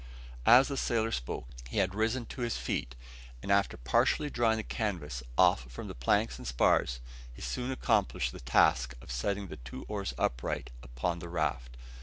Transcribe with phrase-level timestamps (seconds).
[0.47, 2.95] As the sailor spoke, he had risen to his feet;
[3.43, 8.31] and after partially drawing the canvas off from the planks and spars, he soon accomplished
[8.31, 11.77] the task of setting the two oars upright upon the raft.